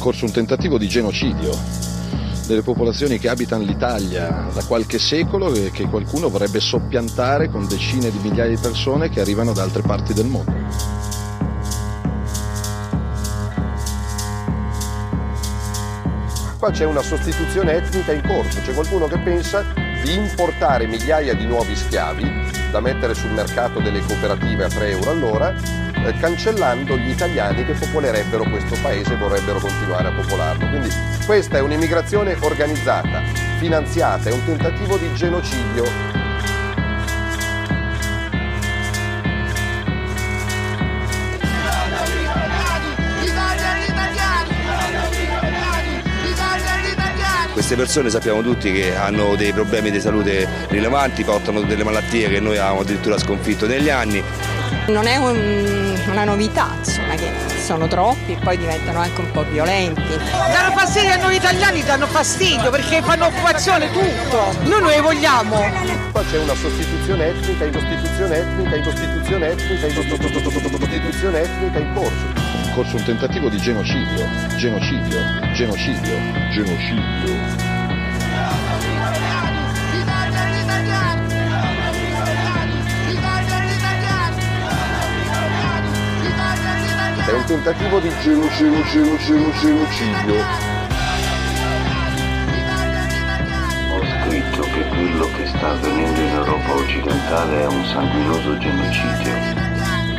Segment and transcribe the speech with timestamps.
[0.00, 1.56] corso un tentativo di genocidio
[2.46, 8.10] delle popolazioni che abitano l'Italia da qualche secolo e che qualcuno vorrebbe soppiantare con decine
[8.10, 10.52] di migliaia di persone che arrivano da altre parti del mondo.
[16.58, 19.64] Qua c'è una sostituzione etnica in corso, c'è qualcuno che pensa
[20.02, 25.10] di importare migliaia di nuovi schiavi da mettere sul mercato delle cooperative a 3 euro
[25.10, 30.68] all'ora, eh, cancellando gli italiani che popolerebbero questo paese e vorrebbero continuare a popolarlo.
[30.68, 30.88] Quindi
[31.26, 33.22] questa è un'immigrazione organizzata,
[33.58, 36.19] finanziata, è un tentativo di genocidio
[47.70, 52.40] Queste persone sappiamo tutti che hanno dei problemi di salute rilevanti, portano delle malattie che
[52.40, 54.59] noi abbiamo addirittura sconfitto negli anni.
[54.86, 59.44] Non è un, una novità, insomma, che sono troppi e poi diventano anche un po'
[59.44, 60.02] violenti.
[60.52, 64.52] Danno fastidio a noi italiani, danno fastidio perché fanno occupazione tutto.
[64.62, 65.56] Noi non le vogliamo.
[66.10, 71.92] Qua c'è una sostituzione etnica in sostituzione etnica in sostituzione etnica in sostituzione etnica in
[71.94, 75.18] corso in corso un tentativo di genocidio, genocidio,
[75.52, 76.18] genocidio,
[76.50, 77.34] genocidio.
[80.52, 81.29] È un
[87.50, 90.34] tentativo di genocidio, genocidio, genocidio.
[93.90, 99.32] Ho scritto che quello che sta avvenendo in Europa occidentale è un sanguinoso genocidio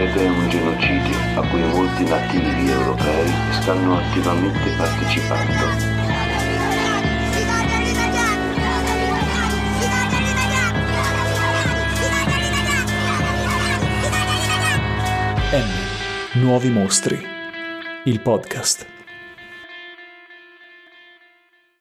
[0.00, 6.00] ed è un genocidio a cui molti nativi europei stanno attivamente partecipando.
[15.52, 15.91] M.
[16.34, 17.20] Nuovi mostri.
[18.04, 18.91] Il podcast.